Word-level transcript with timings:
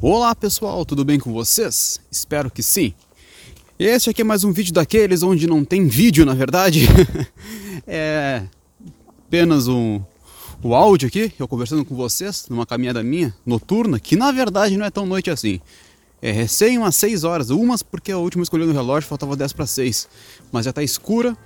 Olá 0.00 0.32
pessoal, 0.32 0.86
tudo 0.86 1.04
bem 1.04 1.18
com 1.18 1.32
vocês? 1.32 2.00
Espero 2.08 2.52
que 2.52 2.62
sim. 2.62 2.94
Este 3.76 4.08
aqui 4.08 4.20
é 4.20 4.24
mais 4.24 4.44
um 4.44 4.52
vídeo 4.52 4.72
daqueles 4.72 5.24
onde 5.24 5.44
não 5.44 5.64
tem 5.64 5.88
vídeo, 5.88 6.24
na 6.24 6.34
verdade. 6.34 6.86
é 7.84 8.44
apenas 9.26 9.66
um, 9.66 10.00
o 10.62 10.72
áudio 10.72 11.08
aqui, 11.08 11.32
eu 11.36 11.48
conversando 11.48 11.84
com 11.84 11.96
vocês 11.96 12.46
numa 12.48 12.64
caminhada 12.64 13.02
minha 13.02 13.34
noturna, 13.44 13.98
que 13.98 14.14
na 14.14 14.30
verdade 14.30 14.76
não 14.76 14.86
é 14.86 14.90
tão 14.90 15.04
noite 15.04 15.30
assim. 15.30 15.60
É 16.22 16.30
recém 16.30 16.78
umas 16.78 16.94
6 16.94 17.24
horas, 17.24 17.50
umas 17.50 17.82
porque 17.82 18.12
a 18.12 18.18
última 18.18 18.44
escolhi 18.44 18.64
no 18.64 18.72
relógio 18.72 19.08
faltava 19.08 19.34
10 19.34 19.52
para 19.52 19.66
6, 19.66 20.08
mas 20.52 20.64
já 20.64 20.72
tá 20.72 20.80
escura, 20.80 21.36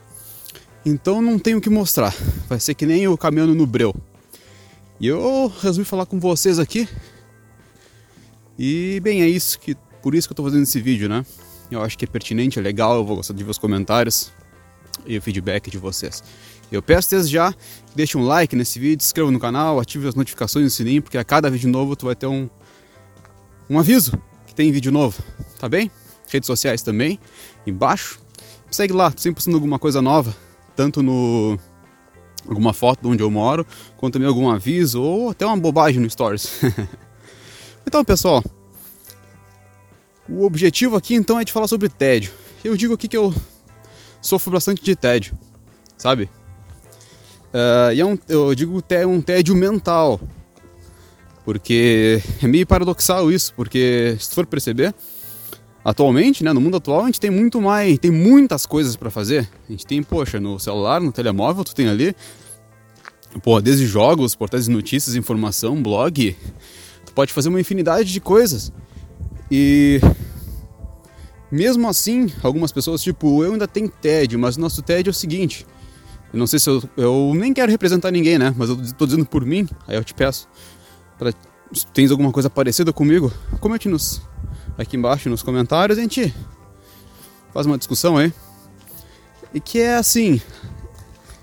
então 0.85 1.23
não 1.23 1.39
tenho 1.39 1.57
o 1.57 1.61
que 1.63 1.71
mostrar. 1.71 2.15
Vai 2.51 2.61
ser 2.61 2.75
que 2.75 2.85
nem 2.85 3.05
eu 3.05 3.17
caminhando 3.17 3.55
no 3.55 3.67
breu. 3.67 3.95
E 5.01 5.07
eu 5.07 5.51
resolvi 5.63 5.89
falar 5.89 6.05
com 6.05 6.21
vocês 6.21 6.59
aqui. 6.59 6.87
E 8.59 9.01
bem, 9.01 9.23
é 9.23 9.29
isso 9.29 9.59
que 9.59 9.77
por 10.03 10.15
isso 10.15 10.29
que 10.29 10.33
eu 10.33 10.37
tô 10.37 10.43
fazendo 10.43 10.63
esse 10.63 10.81
vídeo, 10.81 11.09
né? 11.09 11.25
Eu 11.71 11.83
acho 11.83 11.97
que 11.97 12.05
é 12.05 12.09
pertinente, 12.09 12.59
é 12.59 12.63
legal, 12.63 12.97
eu 12.97 13.05
vou 13.05 13.17
gostar 13.17 13.35
de 13.35 13.43
ver 13.43 13.51
os 13.51 13.59
comentários 13.59 14.33
e 15.07 15.17
o 15.17 15.23
feedback 15.23 15.71
de 15.71 15.79
vocês. 15.79 16.23
Eu 16.71 16.83
peço 16.83 17.11
desde 17.11 17.33
já 17.33 17.53
que 17.53 17.95
deixe 17.95 18.17
um 18.17 18.25
like 18.25 18.55
nesse 18.57 18.79
vídeo, 18.79 19.03
se 19.03 19.09
inscreva 19.09 19.31
no 19.31 19.39
canal, 19.39 19.79
ative 19.79 20.09
as 20.09 20.15
notificações 20.15 20.65
no 20.65 20.71
sininho, 20.71 21.03
porque 21.03 21.19
a 21.19 21.25
cada 21.25 21.51
vídeo 21.51 21.71
novo 21.71 21.95
tu 21.95 22.07
vai 22.07 22.15
ter 22.15 22.27
um, 22.27 22.49
um 23.71 23.79
aviso 23.79 24.13
que 24.47 24.55
tem 24.55 24.73
vídeo 24.73 24.91
novo, 24.93 25.23
tá 25.59 25.69
bem? 25.69 25.91
Redes 26.29 26.47
sociais 26.47 26.83
também, 26.83 27.19
embaixo. 27.67 28.21
Segue 28.71 28.93
lá, 28.93 29.13
sempre 29.17 29.37
postando 29.37 29.57
alguma 29.57 29.79
coisa 29.79 30.01
nova, 30.01 30.35
tanto 30.75 31.03
no 31.03 31.59
alguma 32.49 32.73
foto 32.73 33.03
de 33.03 33.09
onde 33.09 33.23
eu 33.23 33.31
moro, 33.31 33.67
quanto 33.97 34.15
também 34.15 34.27
algum 34.27 34.51
aviso 34.51 35.01
ou 35.01 35.31
até 35.31 35.47
uma 35.47 35.57
bobagem 35.57 36.01
no 36.01 36.11
Stories. 36.11 36.61
então, 37.93 38.03
pessoal, 38.03 38.43
o 40.27 40.47
objetivo 40.47 40.97
aqui 40.97 41.15
então 41.15 41.39
é 41.39 41.45
de 41.45 41.53
falar 41.53 41.69
sobre 41.69 41.91
tédio. 41.91 42.33
Eu 42.65 42.75
digo 42.75 42.95
aqui 42.95 43.07
que 43.07 43.19
eu 43.19 43.35
sofro 44.19 44.51
bastante 44.51 44.83
de 44.83 44.97
tédio, 44.97 45.35
sabe? 45.99 46.31
Uh, 47.53 47.93
e 47.95 48.01
é 48.01 48.07
um, 48.07 48.19
eu 48.31 48.55
digo 48.55 48.83
é 48.89 49.07
um 49.07 49.21
tédio 49.21 49.55
mental, 49.55 50.19
porque 51.45 52.23
é 52.43 52.47
meio 52.47 52.67
paradoxal 52.67 53.31
isso, 53.31 53.53
porque 53.55 54.17
se 54.19 54.35
for 54.35 54.47
perceber, 54.47 54.95
atualmente, 55.85 56.43
né, 56.43 56.51
no 56.55 56.63
mundo 56.63 56.79
atual, 56.79 57.03
a 57.03 57.07
gente 57.07 57.21
tem 57.21 57.31
muito 57.31 57.61
mais, 57.61 57.99
tem 57.99 58.11
muitas 58.11 58.65
coisas 58.65 58.97
para 58.97 59.11
fazer. 59.11 59.47
A 59.69 59.71
gente 59.71 59.87
tem, 59.87 60.03
poxa, 60.03 60.41
no 60.41 60.59
celular, 60.59 60.99
no 60.99 61.13
telemóvel, 61.13 61.63
tu 61.63 61.75
tem 61.75 61.91
ali, 61.91 62.17
pô, 63.43 63.61
desde 63.61 63.85
jogos, 63.87 64.35
portais 64.35 64.65
de 64.65 64.71
notícias, 64.71 65.15
informação, 65.15 65.83
blog, 65.83 66.35
tu 67.13 67.15
pode 67.15 67.33
fazer 67.33 67.51
uma 67.51 67.61
infinidade 67.61 68.11
de 68.11 68.21
coisas. 68.21 68.73
E 69.51 70.01
mesmo 71.51 71.87
assim, 71.87 72.33
algumas 72.43 72.73
pessoas, 72.73 73.03
tipo, 73.03 73.45
eu 73.45 73.53
ainda 73.53 73.69
tenho 73.69 73.89
tédio, 73.89 74.39
mas 74.39 74.57
o 74.57 74.61
nosso 74.61 74.81
tédio 74.81 75.11
é 75.11 75.13
o 75.13 75.15
seguinte. 75.15 75.67
Eu 76.33 76.39
não 76.39 76.47
sei 76.47 76.59
se 76.59 76.71
eu, 76.71 76.83
eu 76.97 77.33
nem 77.35 77.53
quero 77.53 77.71
representar 77.71 78.11
ninguém, 78.11 78.39
né? 78.39 78.55
Mas 78.57 78.71
eu 78.71 78.95
tô 78.95 79.05
dizendo 79.05 79.27
por 79.27 79.45
mim, 79.45 79.69
aí 79.87 79.97
eu 79.97 80.03
te 80.03 80.15
peço. 80.15 80.49
Pra, 81.19 81.31
se 81.73 81.87
tens 81.93 82.11
alguma 82.11 82.33
coisa 82.33 82.49
parecida 82.49 82.93
comigo, 82.93 83.31
comente 83.61 83.89
nos, 83.89 84.23
aqui 84.79 84.97
embaixo 84.97 85.29
nos 85.29 85.43
comentários, 85.43 85.99
a 85.99 86.01
gente 86.01 86.35
faz 87.53 87.67
uma 87.67 87.77
discussão 87.77 88.17
aí. 88.17 88.33
E 89.53 89.61
que 89.61 89.79
é 89.79 89.97
assim, 89.97 90.41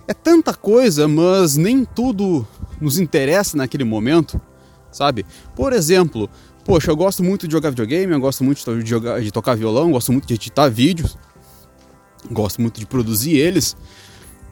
é 0.07 0.13
tanta 0.15 0.55
coisa, 0.55 1.07
mas 1.07 1.55
nem 1.55 1.85
tudo 1.85 2.47
nos 2.81 2.97
interessa 2.97 3.55
naquele 3.55 3.83
momento, 3.83 4.41
sabe? 4.91 5.25
Por 5.55 5.73
exemplo, 5.73 6.29
Poxa, 6.69 6.91
eu 6.91 6.95
gosto 6.95 7.23
muito 7.23 7.47
de 7.47 7.53
jogar 7.53 7.71
videogame, 7.71 8.13
eu 8.13 8.19
gosto 8.19 8.43
muito 8.43 8.63
de, 8.83 8.87
jogar, 8.87 9.19
de 9.19 9.31
tocar 9.31 9.55
violão, 9.55 9.91
gosto 9.91 10.11
muito 10.11 10.27
de 10.27 10.35
editar 10.35 10.69
vídeos, 10.69 11.17
gosto 12.29 12.61
muito 12.61 12.79
de 12.79 12.85
produzir 12.85 13.37
eles. 13.37 13.75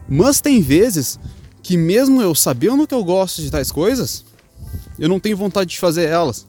Mas 0.09 0.41
tem 0.41 0.59
vezes 0.59 1.19
que 1.61 1.77
mesmo 1.77 2.19
eu 2.19 2.33
sabendo 2.33 2.87
que 2.87 2.93
eu 2.95 3.03
gosto 3.03 3.39
de 3.39 3.51
tais 3.51 3.71
coisas, 3.71 4.25
eu 4.97 5.07
não 5.07 5.19
tenho 5.19 5.37
vontade 5.37 5.69
de 5.69 5.79
fazer 5.79 6.05
elas. 6.05 6.47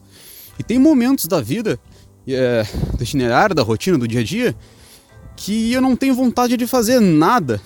E 0.57 0.63
tem 0.63 0.79
momentos 0.79 1.27
da 1.27 1.39
vida, 1.39 1.79
é, 2.27 2.63
do 2.97 3.03
itinerário, 3.03 3.53
da 3.53 3.61
rotina, 3.61 3.95
do 3.95 4.07
dia 4.07 4.21
a 4.21 4.23
dia, 4.23 4.55
que 5.35 5.71
eu 5.71 5.81
não 5.81 5.95
tenho 5.95 6.15
vontade 6.15 6.57
de 6.57 6.65
fazer 6.65 6.99
nada. 6.99 7.61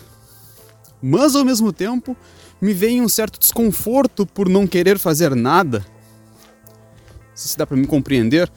Mas 1.02 1.38
ao 1.38 1.46
mesmo 1.46 1.72
tempo 1.72 2.18
me 2.59 2.74
vem 2.74 3.02
um 3.02 3.08
certo 3.08 3.40
desconforto 3.40 4.26
por 4.26 4.50
não 4.50 4.68
querer 4.68 5.00
fazer 5.00 5.34
nada 5.36 5.86
se 7.34 7.58
dá 7.58 7.66
para 7.66 7.78
me 7.78 7.88
compreender. 7.88 8.50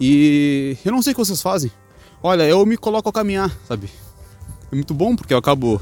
E 0.00 0.76
eu 0.84 0.92
não 0.92 1.02
sei 1.02 1.12
o 1.12 1.16
que 1.16 1.24
vocês 1.24 1.42
fazem. 1.42 1.70
Olha, 2.22 2.44
eu 2.44 2.64
me 2.64 2.76
coloco 2.76 3.08
a 3.08 3.12
caminhar, 3.12 3.50
sabe? 3.66 3.90
É 4.70 4.74
muito 4.74 4.94
bom 4.94 5.16
porque 5.16 5.34
eu 5.34 5.38
acabo 5.38 5.80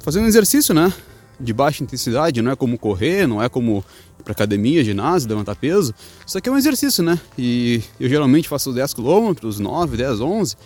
fazendo 0.00 0.26
exercício, 0.26 0.74
né? 0.74 0.92
De 1.38 1.52
baixa 1.52 1.82
intensidade, 1.82 2.40
não 2.40 2.52
é 2.52 2.56
como 2.56 2.78
correr, 2.78 3.26
não 3.26 3.42
é 3.42 3.48
como 3.48 3.84
ir 4.18 4.22
pra 4.22 4.32
academia, 4.32 4.84
ginásio, 4.84 5.28
levantar 5.28 5.56
peso. 5.56 5.94
Isso 6.26 6.38
aqui 6.38 6.48
é 6.48 6.52
um 6.52 6.56
exercício, 6.56 7.02
né? 7.02 7.20
E 7.36 7.82
eu 7.98 8.08
geralmente 8.08 8.48
faço 8.48 8.72
10 8.72 8.94
km, 8.94 9.34
9, 9.58 9.96
10, 9.96 10.20
11. 10.20 10.56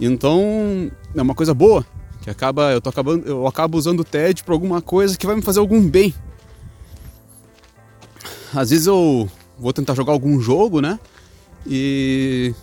Então 0.00 0.90
é 1.14 1.22
uma 1.22 1.34
coisa 1.34 1.54
boa, 1.54 1.86
que 2.22 2.30
acaba 2.30 2.72
eu 2.72 2.80
tô 2.80 2.90
acabando, 2.90 3.26
eu 3.26 3.46
acabo 3.46 3.78
usando 3.78 4.00
o 4.00 4.04
TED 4.04 4.42
para 4.42 4.54
alguma 4.54 4.82
coisa 4.82 5.16
que 5.16 5.26
vai 5.26 5.36
me 5.36 5.42
fazer 5.42 5.60
algum 5.60 5.80
bem, 5.80 6.12
às 8.54 8.70
vezes 8.70 8.86
eu 8.86 9.28
vou 9.58 9.72
tentar 9.72 9.94
jogar 9.94 10.12
algum 10.12 10.40
jogo, 10.40 10.80
né? 10.80 10.98
E 11.66 12.54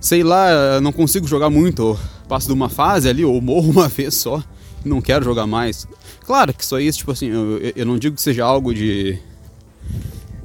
sei 0.00 0.22
lá, 0.22 0.80
não 0.80 0.92
consigo 0.92 1.26
jogar 1.26 1.50
muito, 1.50 1.98
passo 2.28 2.46
de 2.46 2.52
uma 2.52 2.68
fase 2.68 3.08
ali 3.08 3.24
ou 3.24 3.40
morro 3.40 3.70
uma 3.72 3.88
vez 3.88 4.14
só, 4.14 4.42
não 4.84 5.00
quero 5.00 5.24
jogar 5.24 5.46
mais. 5.46 5.86
Claro 6.24 6.54
que 6.54 6.62
isso 6.62 6.76
aí, 6.76 6.90
tipo 6.92 7.10
assim, 7.10 7.26
eu, 7.26 7.58
eu 7.76 7.86
não 7.86 7.98
digo 7.98 8.16
que 8.16 8.22
seja 8.22 8.44
algo 8.44 8.72
de 8.74 9.18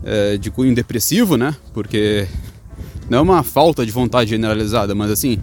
é, 0.04 0.38
de 0.38 0.52
cunho 0.52 0.74
depressivo, 0.74 1.36
né? 1.36 1.56
Porque 1.74 2.28
não 3.10 3.20
é 3.20 3.22
uma 3.22 3.44
falta 3.44 3.86
de 3.86 3.92
vontade 3.92 4.30
generalizada, 4.30 4.94
mas 4.94 5.12
assim, 5.12 5.40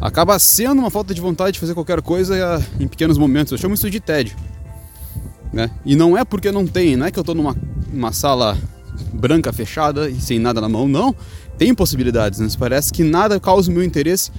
acaba 0.00 0.38
sendo 0.38 0.80
uma 0.80 0.90
falta 0.90 1.14
de 1.14 1.20
vontade 1.20 1.52
de 1.52 1.60
fazer 1.60 1.74
qualquer 1.74 2.02
coisa 2.02 2.64
em 2.78 2.88
pequenos 2.88 3.16
momentos. 3.16 3.52
Eu 3.52 3.58
chamo 3.58 3.74
isso 3.74 3.90
de 3.90 4.00
tédio. 4.00 4.36
Né? 5.52 5.70
E 5.84 5.94
não 5.94 6.18
é 6.18 6.24
porque 6.24 6.50
não 6.50 6.66
tem, 6.66 6.96
não 6.96 7.06
é 7.06 7.12
que 7.12 7.18
eu 7.18 7.22
estou 7.22 7.34
numa 7.34 7.54
uma 7.94 8.12
sala 8.12 8.58
branca 9.12 9.52
fechada 9.52 10.08
e 10.08 10.20
sem 10.20 10.38
nada 10.38 10.60
na 10.60 10.68
mão, 10.68 10.88
não. 10.88 11.14
Tem 11.56 11.74
possibilidades, 11.74 12.40
né? 12.40 12.48
Parece 12.58 12.92
que 12.92 13.04
nada 13.04 13.38
causa 13.38 13.70
o 13.70 13.74
meu 13.74 13.82
interesse 13.82 14.30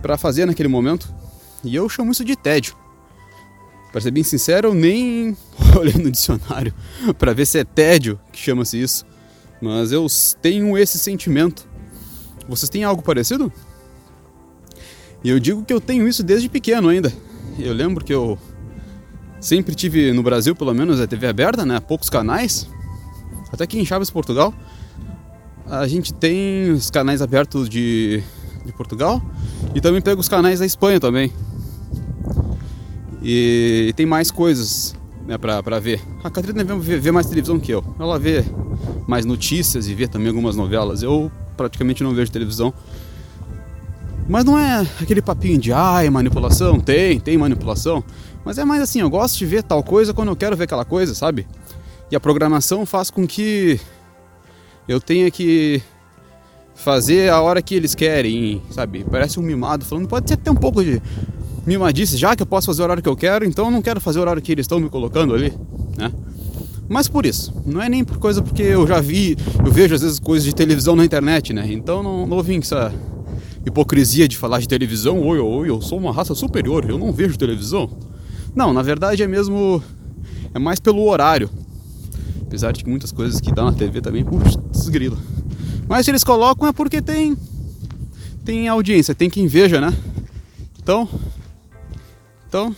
para 0.00 0.16
fazer 0.16 0.46
naquele 0.46 0.68
momento. 0.68 1.12
E 1.62 1.74
eu 1.74 1.88
chamo 1.88 2.12
isso 2.12 2.24
de 2.24 2.34
tédio. 2.34 2.74
Para 3.90 4.00
ser 4.00 4.10
bem 4.10 4.24
sincero, 4.24 4.68
eu 4.68 4.74
nem 4.74 5.36
olhei 5.78 5.94
no 5.94 6.10
dicionário 6.10 6.72
para 7.18 7.34
ver 7.34 7.46
se 7.46 7.58
é 7.58 7.64
tédio 7.64 8.18
que 8.32 8.40
chama-se 8.40 8.80
isso. 8.80 9.04
Mas 9.60 9.92
eu 9.92 10.06
tenho 10.40 10.76
esse 10.76 10.98
sentimento. 10.98 11.68
Vocês 12.48 12.68
têm 12.68 12.84
algo 12.84 13.02
parecido? 13.02 13.52
E 15.22 15.30
eu 15.30 15.38
digo 15.38 15.64
que 15.64 15.72
eu 15.72 15.80
tenho 15.80 16.08
isso 16.08 16.22
desde 16.22 16.48
pequeno 16.48 16.88
ainda. 16.88 17.12
Eu 17.58 17.72
lembro 17.72 18.04
que 18.04 18.12
eu 18.12 18.36
sempre 19.40 19.74
tive 19.74 20.12
no 20.12 20.22
Brasil, 20.22 20.56
pelo 20.56 20.74
menos, 20.74 21.00
a 21.00 21.06
TV 21.06 21.28
aberta, 21.28 21.64
né? 21.64 21.78
Poucos 21.78 22.10
canais. 22.10 22.66
Até 23.52 23.64
aqui 23.64 23.78
em 23.78 23.84
Chaves, 23.84 24.10
Portugal, 24.10 24.54
a 25.66 25.86
gente 25.86 26.12
tem 26.12 26.70
os 26.70 26.90
canais 26.90 27.20
abertos 27.20 27.68
de, 27.68 28.22
de 28.64 28.72
Portugal 28.72 29.22
e 29.74 29.80
também 29.80 30.00
pega 30.00 30.20
os 30.20 30.28
canais 30.28 30.60
da 30.60 30.66
Espanha 30.66 30.98
também. 30.98 31.32
E 33.22 33.92
tem 33.94 34.06
mais 34.06 34.30
coisas 34.30 34.96
né, 35.26 35.38
pra, 35.38 35.62
pra 35.62 35.78
ver. 35.78 36.00
A 36.24 36.30
Catarina 36.30 36.64
vê, 36.64 36.98
vê 36.98 37.12
mais 37.12 37.26
televisão 37.26 37.60
que 37.60 37.72
eu. 37.72 37.84
Ela 37.98 38.18
vê 38.18 38.44
mais 39.06 39.24
notícias 39.24 39.86
e 39.86 39.94
vê 39.94 40.08
também 40.08 40.28
algumas 40.28 40.56
novelas. 40.56 41.02
Eu 41.02 41.30
praticamente 41.56 42.02
não 42.02 42.14
vejo 42.14 42.32
televisão. 42.32 42.72
Mas 44.28 44.44
não 44.44 44.58
é 44.58 44.86
aquele 45.00 45.20
papinho 45.20 45.58
de 45.58 45.72
ai, 45.72 46.08
manipulação. 46.10 46.80
Tem, 46.80 47.20
tem 47.20 47.36
manipulação. 47.36 48.02
Mas 48.44 48.58
é 48.58 48.64
mais 48.64 48.82
assim, 48.82 49.00
eu 49.00 49.10
gosto 49.10 49.38
de 49.38 49.46
ver 49.46 49.62
tal 49.62 49.82
coisa 49.82 50.12
quando 50.12 50.28
eu 50.28 50.36
quero 50.36 50.56
ver 50.56 50.64
aquela 50.64 50.84
coisa, 50.84 51.14
sabe? 51.14 51.46
E 52.12 52.16
a 52.16 52.20
programação 52.20 52.84
faz 52.84 53.10
com 53.10 53.26
que 53.26 53.80
eu 54.86 55.00
tenha 55.00 55.30
que 55.30 55.80
fazer 56.74 57.30
a 57.30 57.40
hora 57.40 57.62
que 57.62 57.74
eles 57.74 57.94
querem, 57.94 58.60
sabe? 58.70 59.02
Parece 59.10 59.40
um 59.40 59.42
mimado 59.42 59.82
falando, 59.82 60.06
pode 60.06 60.28
ser 60.28 60.34
até 60.34 60.50
um 60.50 60.54
pouco 60.54 60.84
de 60.84 61.00
mimadice, 61.64 62.18
já 62.18 62.36
que 62.36 62.42
eu 62.42 62.46
posso 62.46 62.66
fazer 62.66 62.82
o 62.82 62.84
horário 62.84 63.02
que 63.02 63.08
eu 63.08 63.16
quero, 63.16 63.46
então 63.46 63.64
eu 63.64 63.70
não 63.70 63.80
quero 63.80 63.98
fazer 63.98 64.18
o 64.18 64.20
horário 64.20 64.42
que 64.42 64.52
eles 64.52 64.64
estão 64.64 64.78
me 64.78 64.90
colocando 64.90 65.34
ali, 65.34 65.54
né? 65.96 66.12
Mas 66.86 67.08
por 67.08 67.24
isso, 67.24 67.54
não 67.64 67.80
é 67.80 67.88
nem 67.88 68.04
por 68.04 68.18
coisa 68.18 68.42
porque 68.42 68.62
eu 68.62 68.86
já 68.86 69.00
vi, 69.00 69.34
eu 69.64 69.72
vejo 69.72 69.94
às 69.94 70.02
vezes 70.02 70.18
coisas 70.18 70.44
de 70.44 70.54
televisão 70.54 70.94
na 70.94 71.06
internet, 71.06 71.54
né? 71.54 71.66
Então 71.72 72.02
não, 72.02 72.26
não 72.26 72.42
vim 72.42 72.60
com 72.60 72.66
essa 72.66 72.92
hipocrisia 73.64 74.28
de 74.28 74.36
falar 74.36 74.58
de 74.58 74.68
televisão, 74.68 75.18
oi, 75.22 75.38
oi, 75.38 75.70
eu 75.70 75.80
sou 75.80 75.96
uma 75.96 76.12
raça 76.12 76.34
superior, 76.34 76.84
eu 76.86 76.98
não 76.98 77.10
vejo 77.10 77.38
televisão. 77.38 77.88
Não, 78.54 78.70
na 78.70 78.82
verdade 78.82 79.22
é 79.22 79.26
mesmo, 79.26 79.82
é 80.52 80.58
mais 80.58 80.78
pelo 80.78 81.08
horário, 81.08 81.48
Apesar 82.52 82.70
de 82.70 82.84
que 82.84 82.90
muitas 82.90 83.10
coisas 83.10 83.40
que 83.40 83.50
dá 83.50 83.64
na 83.64 83.72
TV 83.72 84.02
também, 84.02 84.22
putz, 84.22 84.86
grila. 84.90 85.16
Mas 85.88 86.04
se 86.04 86.10
eles 86.10 86.22
colocam 86.22 86.68
é 86.68 86.72
porque 86.72 87.00
tem 87.00 87.34
tem 88.44 88.68
audiência, 88.68 89.14
tem 89.14 89.30
quem 89.30 89.46
veja, 89.46 89.80
né? 89.80 89.90
Então, 90.78 91.08
então, 92.46 92.76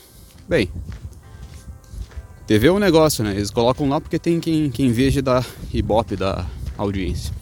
bem, 0.48 0.70
TV 2.46 2.68
é 2.68 2.72
um 2.72 2.78
negócio, 2.78 3.24
né? 3.24 3.32
Eles 3.32 3.50
colocam 3.50 3.88
lá 3.88 4.00
porque 4.00 4.16
tem 4.16 4.38
quem, 4.38 4.70
quem 4.70 4.92
veja 4.92 5.20
da 5.20 5.44
Ibope, 5.72 6.14
da 6.14 6.46
audiência. 6.78 7.34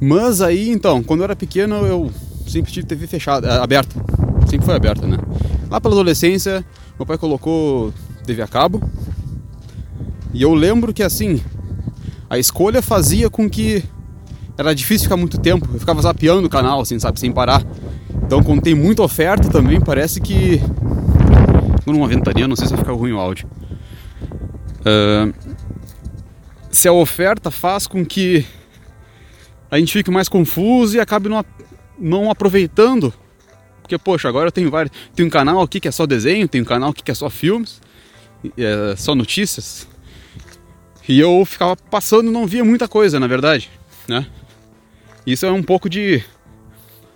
Mas 0.00 0.40
aí, 0.40 0.70
então, 0.70 1.02
quando 1.02 1.22
eu 1.22 1.24
era 1.24 1.34
pequeno, 1.34 1.74
eu 1.74 2.12
sempre 2.46 2.70
tive 2.70 2.86
TV 2.86 3.08
fechada, 3.08 3.48
eh, 3.48 3.58
aberta. 3.58 3.96
Sempre 4.48 4.64
foi 4.64 4.76
aberta, 4.76 5.08
né? 5.08 5.18
Lá 5.68 5.80
pela 5.80 5.94
adolescência, 5.94 6.64
meu 6.96 7.04
pai 7.04 7.18
colocou 7.18 7.92
TV 8.24 8.42
a 8.42 8.46
cabo. 8.46 8.80
E 10.36 10.42
eu 10.42 10.52
lembro 10.52 10.92
que, 10.92 11.02
assim, 11.02 11.40
a 12.28 12.38
escolha 12.38 12.82
fazia 12.82 13.30
com 13.30 13.48
que 13.48 13.82
era 14.58 14.74
difícil 14.74 15.06
ficar 15.06 15.16
muito 15.16 15.38
tempo. 15.40 15.66
Eu 15.72 15.80
ficava 15.80 16.02
zapeando 16.02 16.46
o 16.46 16.50
canal, 16.50 16.82
assim, 16.82 16.98
sabe, 16.98 17.18
sem 17.18 17.32
parar. 17.32 17.64
Então, 18.22 18.42
quando 18.42 18.60
tem 18.60 18.74
muita 18.74 19.02
oferta 19.02 19.48
também, 19.48 19.80
parece 19.80 20.20
que. 20.20 20.60
Quando 21.84 21.96
uma 21.96 22.06
ventania, 22.06 22.46
não 22.46 22.54
sei 22.54 22.66
se 22.66 22.74
vai 22.74 22.80
ficar 22.80 22.92
ruim 22.92 23.12
o 23.12 23.18
áudio. 23.18 23.48
Uh... 24.82 25.32
Se 26.70 26.86
a 26.86 26.92
oferta 26.92 27.50
faz 27.50 27.86
com 27.86 28.04
que 28.04 28.44
a 29.70 29.78
gente 29.78 29.90
fique 29.90 30.10
mais 30.10 30.28
confuso 30.28 30.98
e 30.98 31.00
acabe 31.00 31.30
não, 31.30 31.42
não 31.98 32.30
aproveitando. 32.30 33.10
Porque, 33.80 33.96
poxa, 33.96 34.28
agora 34.28 34.48
eu 34.48 34.52
tenho 34.52 34.70
vários. 34.70 34.94
Tem 35.14 35.24
um 35.24 35.30
canal 35.30 35.62
aqui 35.62 35.80
que 35.80 35.88
é 35.88 35.90
só 35.90 36.04
desenho, 36.04 36.46
tem 36.46 36.60
um 36.60 36.66
canal 36.66 36.90
aqui 36.90 37.02
que 37.02 37.10
é 37.10 37.14
só 37.14 37.30
filmes, 37.30 37.80
é 38.58 38.94
só 38.98 39.14
notícias. 39.14 39.88
E 41.08 41.20
eu 41.20 41.44
ficava 41.44 41.76
passando 41.76 42.30
não 42.30 42.46
via 42.46 42.64
muita 42.64 42.88
coisa, 42.88 43.20
na 43.20 43.26
verdade, 43.26 43.70
né? 44.08 44.26
Isso 45.26 45.46
é 45.46 45.50
um 45.50 45.62
pouco 45.62 45.88
de 45.88 46.22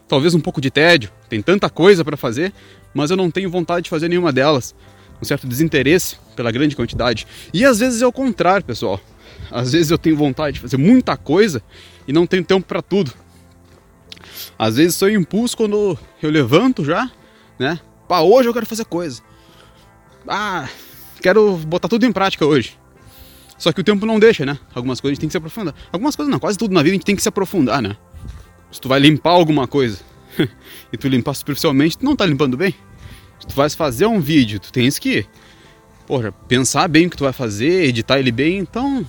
talvez 0.09 0.35
um 0.35 0.41
pouco 0.41 0.61
de 0.61 0.71
tédio, 0.71 1.11
tem 1.29 1.41
tanta 1.41 1.71
coisa 1.71 2.05
para 2.05 2.17
fazer, 2.17 2.53
mas 2.93 3.11
eu 3.11 3.17
não 3.17 3.31
tenho 3.31 3.49
vontade 3.49 3.85
de 3.85 3.91
fazer 3.91 4.09
nenhuma 4.09 4.33
delas. 4.33 4.75
Um 5.23 5.25
certo 5.25 5.47
desinteresse 5.47 6.17
pela 6.35 6.51
grande 6.51 6.75
quantidade. 6.75 7.27
E 7.53 7.65
às 7.65 7.79
vezes 7.79 8.03
é 8.03 8.07
o 8.07 8.13
contrário, 8.13 8.65
pessoal. 8.65 9.01
Às 9.51 9.73
vezes 9.73 9.91
eu 9.91 9.99
tenho 9.99 10.17
vontade 10.17 10.55
de 10.55 10.61
fazer 10.61 10.77
muita 10.77 11.17
coisa 11.17 11.63
e 12.09 12.13
não 12.13 12.27
tenho 12.27 12.45
tempo 12.45 12.67
para 12.67 12.83
tudo. 12.83 13.13
Às 14.59 14.77
vezes 14.77 14.97
sou 14.97 15.11
impulso 15.11 15.57
quando 15.57 15.99
eu 16.23 16.31
levanto 16.31 16.85
já, 16.85 17.11
né? 17.59 17.79
Pá, 18.09 18.21
hoje 18.21 18.49
eu 18.49 18.53
quero 18.53 18.67
fazer 18.67 18.85
coisa. 18.85 19.23
Ah, 20.27 20.69
quero 21.23 21.57
botar 21.59 21.89
tudo 21.89 22.05
em 22.05 22.13
prática 22.13 22.45
hoje. 22.45 22.79
Só 23.61 23.73
que 23.73 23.81
o 23.83 23.85
tempo 23.85 24.07
não 24.07 24.19
deixa, 24.19 24.47
né? 24.47 24.59
Algumas 24.75 25.03
coisas 25.03 25.13
a 25.13 25.15
gente 25.17 25.21
tem 25.21 25.29
que 25.29 25.33
se 25.33 25.37
aprofundar. 25.37 25.75
Algumas 25.93 26.17
coisas 26.17 26.33
não, 26.33 26.41
quase 26.41 26.57
tudo 26.57 26.73
na 26.73 26.83
vida 26.83 26.93
a 26.93 26.97
gente 26.97 27.05
tem 27.05 27.15
que 27.15 27.21
se 27.21 27.29
aprofundar, 27.29 27.83
né? 27.83 27.95
Se 28.73 28.81
tu 28.81 28.89
vai 28.89 28.99
limpar 28.99 29.33
alguma 29.33 29.69
coisa 29.69 29.99
e 30.91 30.97
tu 30.97 31.07
limpar 31.09 31.35
superficialmente, 31.35 31.99
tu 31.99 32.05
não 32.07 32.17
tá 32.17 32.25
limpando 32.25 32.57
bem. 32.57 32.75
Se 33.39 33.47
tu 33.47 33.55
vais 33.55 33.75
fazer 33.75 34.07
um 34.07 34.19
vídeo, 34.19 34.59
tu 34.59 34.73
tens 34.73 34.99
que, 34.99 35.27
porra, 36.07 36.33
pensar 36.33 36.89
bem 36.89 37.07
o 37.07 37.11
que 37.11 37.19
tu 37.19 37.25
vai 37.25 37.35
fazer, 37.35 37.85
editar 37.85 38.19
ele 38.19 38.33
bem, 38.33 38.61
então 38.61 39.05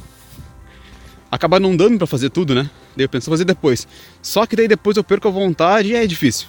acaba 1.32 1.58
não 1.58 1.74
dando 1.74 1.98
para 1.98 2.08
fazer 2.08 2.30
tudo, 2.30 2.54
né? 2.54 2.70
Daí 2.94 3.06
eu 3.06 3.10
penso 3.10 3.30
fazer 3.30 3.46
depois. 3.46 3.88
Só 4.22 4.46
que 4.46 4.58
daí 4.58 4.68
depois 4.68 4.98
eu 4.98 5.04
perco 5.04 5.30
a 5.30 5.32
vontade 5.32 5.92
e 5.92 5.96
é 5.96 6.06
difícil. 6.06 6.48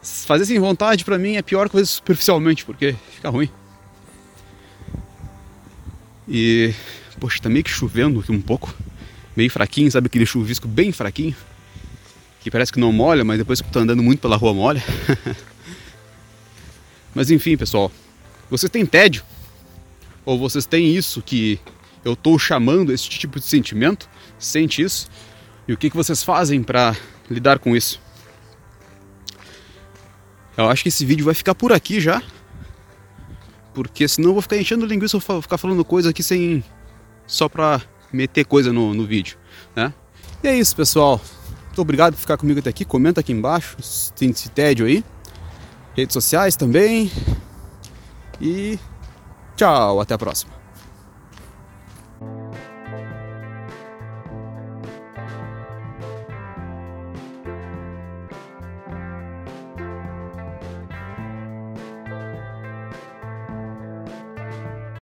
Fazer 0.00 0.46
sem 0.46 0.60
vontade 0.60 1.04
para 1.04 1.18
mim 1.18 1.34
é 1.34 1.42
pior 1.42 1.68
que 1.68 1.72
fazer 1.72 1.86
superficialmente, 1.86 2.64
porque 2.64 2.94
fica 3.10 3.28
ruim. 3.28 3.50
E, 6.28 6.72
poxa, 7.18 7.40
tá 7.40 7.48
meio 7.48 7.64
que 7.64 7.70
chovendo 7.70 8.20
aqui 8.20 8.32
um 8.32 8.40
pouco. 8.40 8.74
Meio 9.36 9.50
fraquinho, 9.50 9.90
sabe 9.90 10.06
aquele 10.06 10.26
chuvisco 10.26 10.68
bem 10.68 10.92
fraquinho? 10.92 11.34
que 12.42 12.50
parece 12.50 12.72
que 12.72 12.80
não 12.80 12.92
molha, 12.92 13.24
mas 13.24 13.38
depois 13.38 13.60
que 13.60 13.68
tu 13.68 13.72
tá 13.72 13.80
andando 13.80 14.02
muito 14.02 14.20
pela 14.20 14.36
rua 14.36 14.52
molha. 14.52 14.82
mas 17.14 17.30
enfim, 17.30 17.56
pessoal, 17.56 17.90
vocês 18.50 18.68
têm 18.68 18.84
tédio? 18.84 19.22
Ou 20.24 20.36
vocês 20.38 20.66
têm 20.66 20.94
isso 20.94 21.22
que 21.22 21.60
eu 22.04 22.14
estou 22.14 22.36
chamando 22.38 22.92
esse 22.92 23.08
tipo 23.08 23.38
de 23.38 23.46
sentimento? 23.46 24.08
Sente 24.40 24.82
isso? 24.82 25.08
E 25.68 25.72
o 25.72 25.76
que, 25.76 25.88
que 25.88 25.96
vocês 25.96 26.24
fazem 26.24 26.64
para 26.64 26.96
lidar 27.30 27.60
com 27.60 27.76
isso? 27.76 28.00
Eu 30.56 30.68
acho 30.68 30.82
que 30.82 30.88
esse 30.88 31.06
vídeo 31.06 31.24
vai 31.24 31.34
ficar 31.34 31.54
por 31.54 31.72
aqui 31.72 32.00
já. 32.00 32.20
Porque 33.74 34.06
senão 34.06 34.30
eu 34.30 34.34
vou 34.34 34.42
ficar 34.42 34.56
enchendo 34.56 34.84
linguiça, 34.84 35.18
vou 35.18 35.42
ficar 35.42 35.58
falando 35.58 35.84
coisa 35.84 36.10
aqui 36.10 36.22
sem. 36.22 36.62
só 37.26 37.48
pra 37.48 37.80
meter 38.12 38.44
coisa 38.44 38.72
no, 38.72 38.92
no 38.92 39.06
vídeo, 39.06 39.38
né? 39.74 39.92
E 40.42 40.48
é 40.48 40.56
isso, 40.56 40.76
pessoal. 40.76 41.20
Muito 41.66 41.80
obrigado 41.80 42.14
por 42.14 42.20
ficar 42.20 42.36
comigo 42.36 42.60
até 42.60 42.68
aqui. 42.68 42.84
Comenta 42.84 43.20
aqui 43.20 43.32
embaixo 43.32 43.76
se 43.80 44.12
tem 44.12 44.30
esse 44.30 44.50
tédio 44.50 44.84
aí. 44.84 45.02
Redes 45.96 46.12
sociais 46.12 46.56
também. 46.56 47.10
E 48.40 48.78
tchau, 49.56 50.00
até 50.00 50.14
a 50.14 50.18
próxima. 50.18 50.61